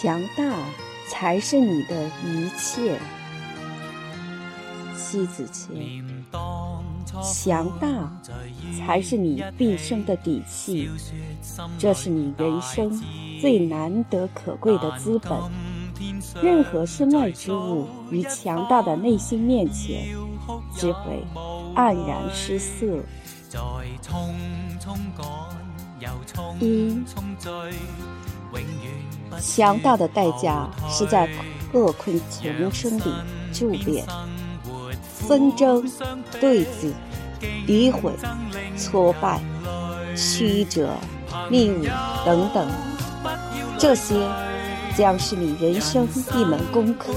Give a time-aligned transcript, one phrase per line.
[0.00, 0.56] 强大
[1.08, 2.96] 才是你的一切。
[4.94, 5.76] 西子谦，
[7.20, 8.08] 强大
[8.78, 10.88] 才是你毕生的底气，
[11.76, 12.88] 这是你人生
[13.40, 15.36] 最难得可贵的资本。
[16.40, 20.14] 任何身外之物于强大的内心面前，
[20.76, 21.24] 只会
[21.74, 22.86] 黯然失色。
[26.60, 26.96] 一，
[29.40, 31.28] 强大的代价是在
[31.72, 33.12] 恶困丛生里
[33.52, 34.04] 骤变。
[35.12, 35.84] 纷争、
[36.40, 36.92] 对峙、
[37.66, 38.12] 诋毁、
[38.76, 39.40] 挫败、
[40.16, 40.90] 曲折、
[41.50, 41.84] 逆辱
[42.24, 42.66] 等等，
[43.78, 44.14] 这些
[44.96, 47.12] 将是你人生一门功课。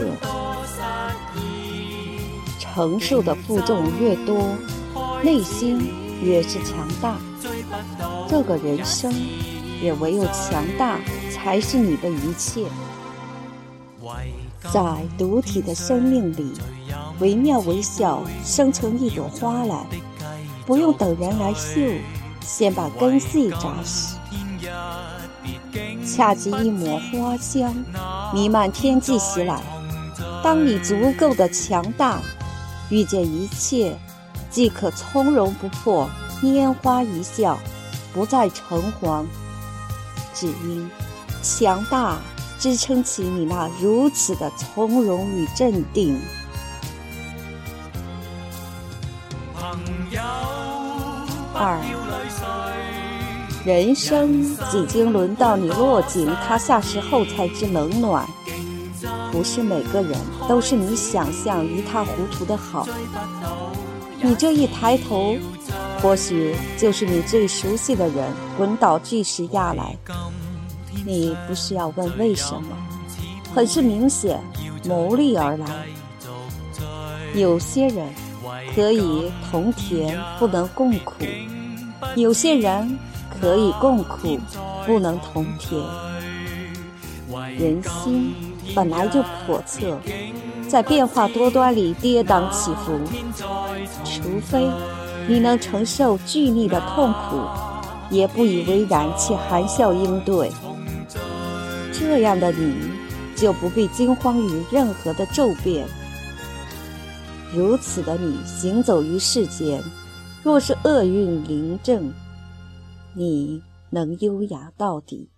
[2.59, 4.55] 承受的负重越多，
[5.23, 7.15] 内心越是强大。
[8.27, 9.13] 这个人生，
[9.81, 10.99] 也唯有强大
[11.43, 12.65] 才是你的一切。
[14.71, 16.53] 在独体的生命里。
[17.19, 19.85] 惟妙惟肖，生成一朵花来，
[20.65, 21.79] 不用等人来绣，
[22.41, 24.15] 先把根系扎实。
[26.03, 27.71] 恰及一抹花香，
[28.33, 29.61] 弥漫天际袭来。
[30.43, 32.19] 当你足够的强大，
[32.89, 33.95] 遇见一切，
[34.49, 36.09] 即可从容不迫，
[36.41, 37.59] 拈花一笑，
[38.13, 39.25] 不再诚惶。
[40.33, 40.89] 只因
[41.41, 42.19] 强大，
[42.59, 46.19] 支撑起你那如此的从容与镇定。
[51.53, 51.79] 二，
[53.63, 58.25] 人生几经轮到你落井塌下时后才知冷暖，
[59.31, 62.87] 不是每个人都是你想象一塌糊涂的好。
[64.21, 65.35] 你这一抬头，
[66.01, 69.95] 或许就是你最熟悉的人滚倒巨石压来。
[71.05, 72.77] 你不需要问为什么，
[73.53, 74.39] 很是明显，
[74.85, 75.65] 谋利而来。
[77.35, 78.07] 有些人。
[78.73, 81.25] 可以同甜，不能共苦；
[82.15, 82.97] 有些人
[83.29, 84.39] 可以共苦，
[84.85, 85.79] 不能同甜。
[87.57, 88.33] 人心
[88.73, 89.99] 本来就叵测，
[90.69, 92.97] 在变化多端里跌宕起伏。
[94.05, 94.67] 除非
[95.27, 97.41] 你能承受巨逆的痛苦，
[98.09, 100.49] 也不以为然且含笑应对，
[102.11, 102.91] 这样的你
[103.37, 105.87] 就不必惊慌于任何的骤变。
[107.55, 109.81] 如此的你行走于世间，
[110.43, 112.11] 若是厄运临阵，
[113.15, 115.29] 你能优雅到底。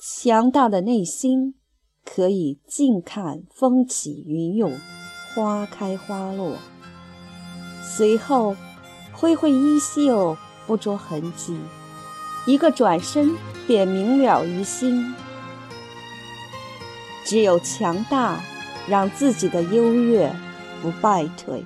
[0.00, 1.56] 强大的内心
[2.02, 4.72] 可以静看风起云涌，
[5.34, 6.56] 花开花落，
[7.82, 8.56] 随后
[9.12, 10.34] 挥挥衣袖，
[10.66, 11.60] 不着痕迹，
[12.46, 13.36] 一个转身
[13.68, 15.14] 便明了于心。
[17.24, 18.40] 只有强大。
[18.88, 20.34] 让自己的优越
[20.80, 21.62] 不败退。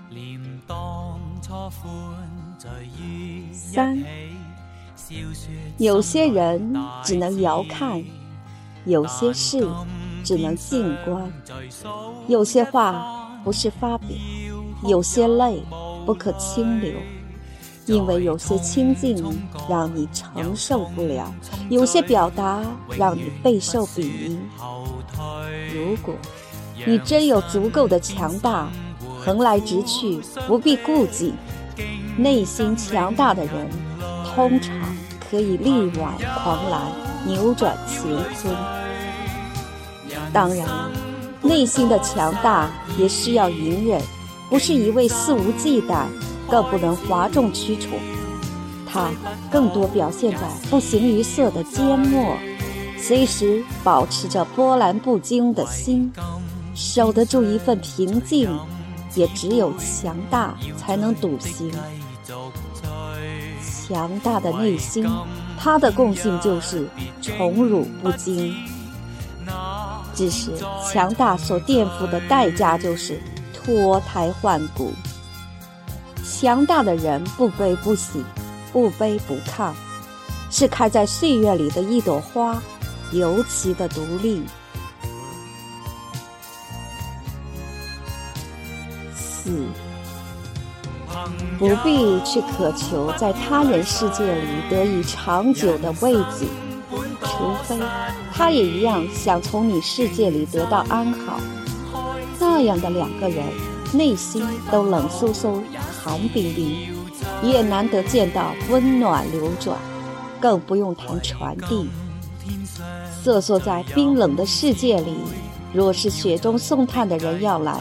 [3.53, 4.03] 三，
[5.79, 6.75] 有些人
[7.05, 8.03] 只能遥看，
[8.85, 9.65] 有些事
[10.25, 11.33] 只能静观，
[12.27, 14.09] 有些话不是发表，
[14.83, 15.63] 有些泪
[16.05, 16.93] 不可轻流，
[17.87, 19.23] 因为有些亲近
[19.69, 21.33] 让你承受不了，
[21.69, 22.63] 有些表达
[22.97, 24.39] 让你备受鄙夷。
[25.75, 26.15] 如果。
[26.85, 28.69] 你真有足够的强大，
[29.25, 31.33] 横来直去，不必顾忌。
[32.17, 33.69] 内心强大的人，
[34.35, 34.75] 通常
[35.31, 35.71] 可以力
[36.01, 36.13] 挽
[36.43, 36.91] 狂澜，
[37.25, 38.03] 扭转乾
[38.35, 38.53] 坤。
[40.33, 40.91] 当然了，
[41.41, 42.69] 内心的强大
[42.99, 44.03] 也需要隐忍，
[44.51, 46.07] 不是一味肆无忌惮，
[46.53, 47.99] 更不能哗众取宠。
[48.87, 49.11] 它
[49.51, 52.37] 更多表现在不形于色的缄默，
[52.99, 56.13] 随时保持着波澜不惊的心。
[56.75, 58.51] 守得住一份平静，
[59.15, 61.73] 也只有强大才能笃行。
[63.89, 65.07] 强大的内心，
[65.59, 66.87] 它的共性就是
[67.23, 68.55] 宠辱不惊。
[70.15, 70.51] 只是
[70.93, 73.19] 强大所垫付的代价就是
[73.55, 74.93] 脱胎换骨。
[76.25, 78.25] 强大的人不悲不喜，
[78.73, 79.73] 不卑不亢，
[80.51, 82.61] 是开在岁月里的一朵花，
[83.13, 84.43] 尤其的独立。
[89.15, 89.51] 四，
[91.59, 96.47] 不必去渴求在他人世界里得以长久的慰藉，
[97.25, 97.79] 除非
[98.33, 101.41] 他也一样想从你世界里得到安好。
[102.39, 103.45] 那样的两个人，
[103.93, 105.61] 内心都冷飕飕、
[106.03, 106.89] 寒冰冰，
[107.45, 109.79] 也难得见到温暖流转，
[110.41, 111.89] 更不用谈传递。
[113.23, 115.17] 瑟缩在冰冷的世界里，
[115.73, 117.79] 若是雪中送炭的人要来，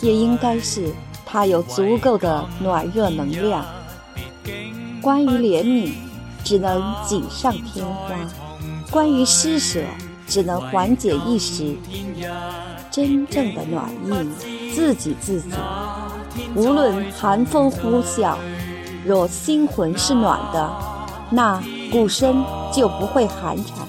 [0.00, 0.92] 也应该是
[1.26, 3.66] 他有足够的暖热能量。
[5.02, 5.90] 关于怜悯，
[6.44, 8.14] 只能锦上添花；
[8.88, 9.82] 关于施舍，
[10.28, 11.74] 只能缓解一时。
[12.88, 15.48] 真正的暖意，自给自足。
[16.54, 18.36] 无论寒风呼啸，
[19.04, 20.70] 若心魂是暖的，
[21.30, 22.36] 那骨身
[22.72, 23.86] 就不会寒蝉。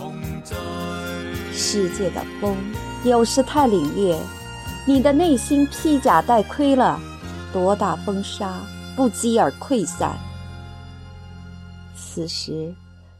[1.52, 2.56] 世界的风
[3.04, 4.18] 有时太凛冽，
[4.86, 7.00] 你的内心披甲戴盔了，
[7.54, 8.62] 多大风沙
[8.96, 10.16] 不击而溃散。
[11.96, 12.74] 此时，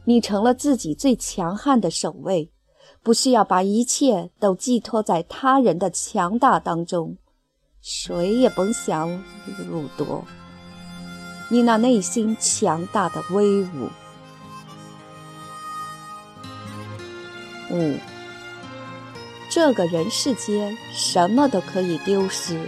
[0.04, 2.50] 你成了自己最强悍的守卫。
[3.02, 7.16] 不需要把一切都寄托在他人的强大当中，
[7.88, 9.22] 谁也甭想
[9.70, 10.24] 辱夺
[11.48, 13.88] 你那内心强大的威武。
[17.70, 17.94] 五，
[19.48, 22.58] 这个人世间什么都可以丢失，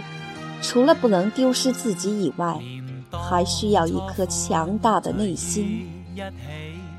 [0.61, 2.57] 除了不能丢失自己以外，
[3.11, 5.85] 还需要一颗强大的内心。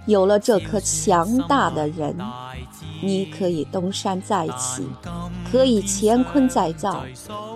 [0.05, 2.15] 有了这颗强大的人。
[3.03, 4.87] 你可以东山再起，
[5.51, 7.05] 可以乾坤再造，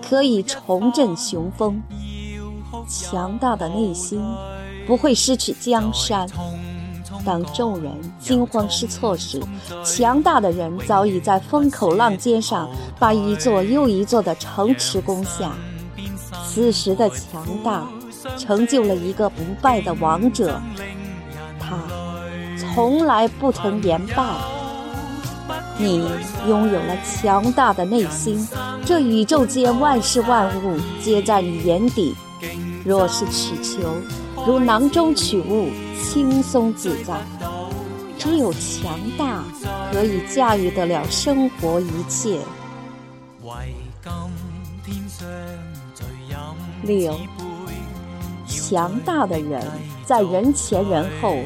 [0.08, 1.82] 可以重振雄风。
[2.88, 4.20] 强大的内心
[4.86, 6.28] 不会失去江山。
[7.24, 9.40] 当众人惊慌失措时，
[9.84, 12.68] 强大的人早已在风口浪尖上
[12.98, 15.52] 把一座又一座的城池攻下。
[16.46, 17.86] 此时的强大，
[18.36, 20.60] 成就了一个不败的王者。
[21.58, 21.78] 他
[22.56, 24.22] 从来不曾言败。
[25.76, 26.08] 你
[26.48, 28.46] 拥有了强大的内心，
[28.84, 32.14] 这宇宙间万事万物皆在你眼底。
[32.84, 33.96] 若是祈求，
[34.46, 37.14] 如囊中取物，轻松自在。
[38.18, 39.42] 只有强大，
[39.92, 42.38] 可以驾驭得了生活一切。
[46.82, 47.18] 六，
[48.46, 49.60] 强大的人
[50.04, 51.36] 在人前人后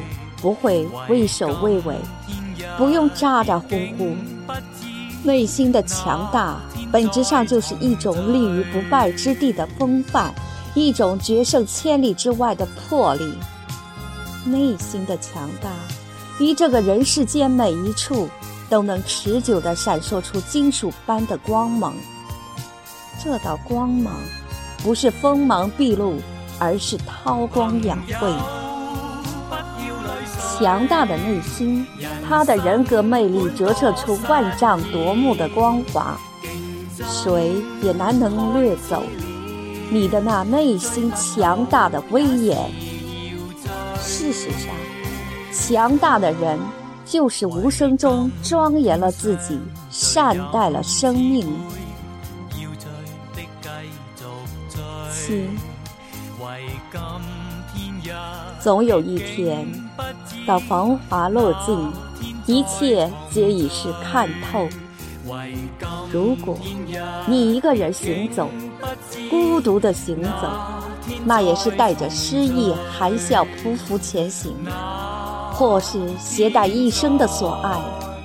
[0.41, 1.95] 不会畏首畏尾。
[2.79, 3.67] 不用咋咋呼
[3.97, 4.15] 呼，
[5.21, 6.61] 内心的强大
[6.93, 10.33] 本质上就是一种立于不败之地的风范，
[10.75, 13.33] 一种决胜千里之外的魄力。
[14.45, 15.69] 内心的强大，
[16.39, 18.29] 于这个人世间每一处
[18.69, 21.93] 都能持久地闪烁出金属般的光芒。
[23.21, 24.13] 这道光芒，
[24.81, 26.15] 不是锋芒毕露，
[26.57, 28.68] 而是韬光养晦。
[30.59, 31.87] 强大的内心，
[32.27, 36.19] 他的人格魅力折射出万丈夺目的光华，
[37.07, 39.01] 谁也难能掠走
[39.89, 42.57] 你的那内心强大的威严。
[44.01, 44.75] 事实上，
[45.53, 46.59] 强大的人
[47.05, 49.57] 就是无声中庄严了自己，
[49.89, 51.47] 善待了生命。
[55.09, 55.47] 七，
[58.59, 59.67] 总有一天。
[60.47, 61.91] 到繁华落尽，
[62.45, 64.67] 一切皆已是看透。
[66.11, 66.57] 如果
[67.27, 68.49] 你一个人行走，
[69.29, 70.49] 孤独的行走，
[71.23, 74.51] 那也是带着诗意含笑匍匐前行；
[75.53, 77.79] 或是携带一生的所爱，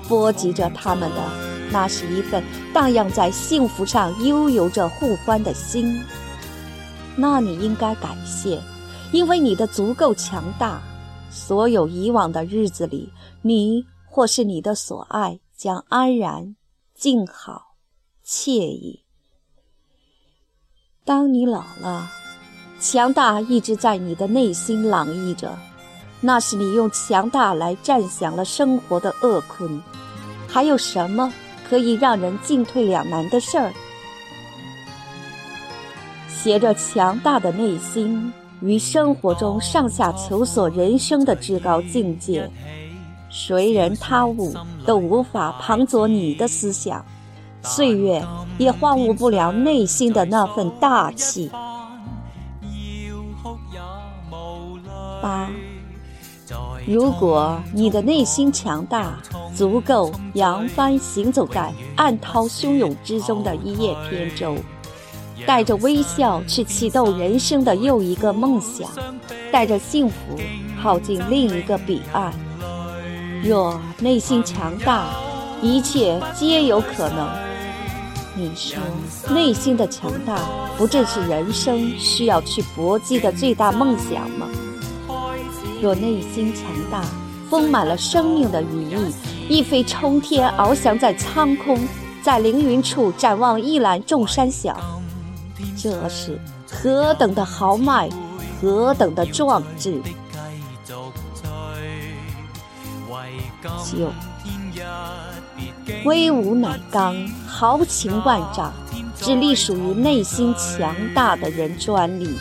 [0.08, 1.16] 波及着他们的，
[1.70, 6.00] 那是一份荡漾在幸福上悠游着互欢的心。
[7.16, 8.60] 那你应该感谢，
[9.12, 10.80] 因为你的足够强大。
[11.30, 16.54] 所有以往的日子里，你或是你的所爱将安然、
[16.94, 17.74] 静好、
[18.24, 19.02] 惬意。
[21.04, 22.08] 当你老了，
[22.80, 25.58] 强大一直在你的内心朗溢着，
[26.20, 29.82] 那是你用强大来战响了生活的厄困。
[30.48, 31.32] 还有什么
[31.68, 33.72] 可以让人进退两难的事儿？
[36.44, 38.30] 携着强大的内心。
[38.60, 42.50] 于生活中上下求索人生的至高境界，
[43.30, 47.02] 谁人他物都无法旁左你的思想，
[47.62, 48.22] 岁月
[48.58, 51.50] 也荒芜不了内心的那份大气。
[55.22, 55.48] 八，
[56.86, 59.18] 如果你的内心强大，
[59.54, 64.54] 足够扬帆行走在暗涛汹涌之中的一叶扁舟。
[65.46, 68.88] 带着微笑去启动人生的又一个梦想，
[69.52, 70.14] 带着幸福
[70.82, 72.32] 靠近另一个彼岸。
[73.42, 75.08] 若内心强大，
[75.60, 77.28] 一切皆有可能。
[78.36, 78.78] 你说，
[79.32, 80.38] 内心的强大
[80.76, 84.48] 不正是人生需要去搏击的最大梦想吗？
[85.80, 87.04] 若内心强大，
[87.50, 91.78] 丰满了生命的羽翼，一飞冲天，翱翔在苍空，
[92.22, 94.76] 在凌云处展望一览众山小。
[95.76, 96.38] 这是
[96.70, 98.08] 何等的豪迈，
[98.60, 100.00] 何等的壮志！
[103.84, 104.10] 九，
[106.04, 107.14] 威武乃刚，
[107.46, 108.72] 豪情万丈，
[109.16, 112.36] 只隶属于内心强大的人专利。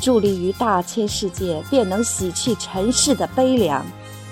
[0.00, 3.84] 伫立于大千世界，便能洗去尘世的悲凉，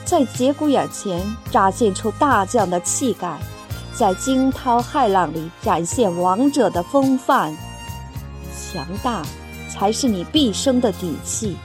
[0.04, 1.20] 在节骨眼前
[1.50, 3.38] 乍现出大将的气概，
[3.94, 7.56] 在惊涛骇浪里展现王者的风范。
[8.72, 9.22] 强大，
[9.68, 11.56] 才是你毕生的底气，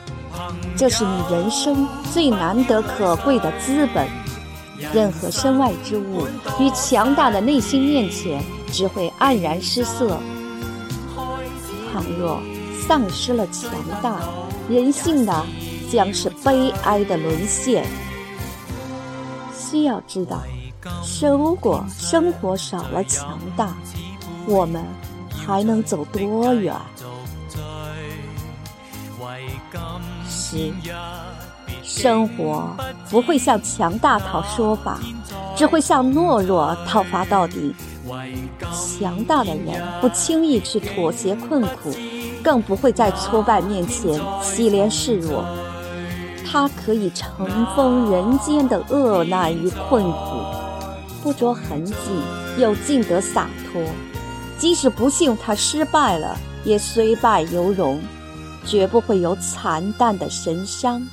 [0.76, 4.06] 这是你人生最难得可贵的资本。
[4.94, 6.28] 任何身外之物，
[6.60, 10.20] 与强大的内心面前，只会黯然失色。
[11.92, 12.40] 倘若
[12.86, 13.72] 丧失了强
[14.04, 14.20] 大，
[14.70, 15.46] 人性的
[15.90, 17.86] 将是悲哀的沦陷。
[19.58, 20.44] 需要知道，
[21.22, 23.76] 如果生活少了强大，
[24.46, 24.84] 我们
[25.30, 26.76] 还能走多远？
[31.84, 32.76] 生活
[33.10, 35.00] 不会向强大讨说法，
[35.56, 37.74] 只会向懦弱讨伐到底。
[38.72, 41.94] 强大的人不轻易去妥协困苦，
[42.42, 45.44] 更不会在挫败面前乞怜示弱。
[46.50, 50.46] 他可以乘风人间的恶难与困苦，
[51.22, 51.94] 不着痕迹
[52.58, 53.82] 又尽得洒脱。
[54.58, 58.00] 即使不幸他失败了，也虽败犹荣，
[58.68, 61.08] 绝不会有惨淡的神伤。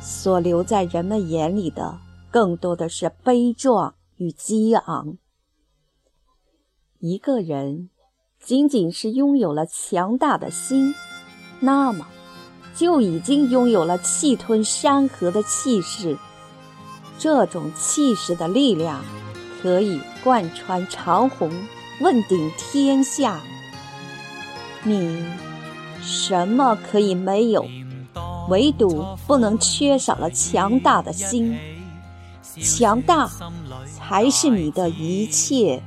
[0.00, 1.98] 所留在人们眼里的，
[2.30, 5.18] 更多的是悲壮与激昂。
[6.98, 7.90] 一个人
[8.42, 10.94] 仅仅是拥有了强大的心，
[11.60, 12.08] 那么
[12.74, 16.16] 就已经拥有了气吞山河的气势。
[17.18, 19.04] 这种气势的力量，
[19.60, 21.52] 可以贯穿长虹，
[22.00, 23.40] 问鼎天下。
[24.84, 25.24] 你
[26.00, 27.66] 什么可以没有？
[28.48, 31.58] 唯独不能缺少了强大的心，
[32.62, 33.30] 强大
[33.94, 35.82] 才是你的一切。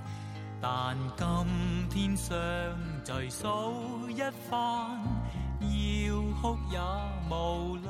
[0.62, 0.96] 但
[1.89, 2.38] 今天上
[3.03, 3.48] 再数
[4.10, 5.01] 一番，
[5.60, 6.80] 要哭也
[7.30, 7.80] 无力。